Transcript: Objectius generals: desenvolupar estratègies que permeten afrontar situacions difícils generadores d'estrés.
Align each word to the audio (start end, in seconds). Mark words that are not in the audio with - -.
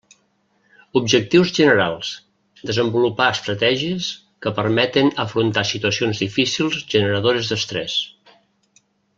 Objectius 0.99 1.51
generals: 1.57 2.09
desenvolupar 2.71 3.27
estratègies 3.35 4.09
que 4.47 4.55
permeten 4.63 5.13
afrontar 5.27 5.67
situacions 5.73 6.25
difícils 6.27 6.83
generadores 6.99 7.53
d'estrés. 7.53 8.01